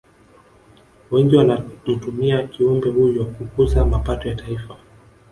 [1.11, 4.77] Wengi wanamtumia kiumbe huyo kukuza mapato ya taifa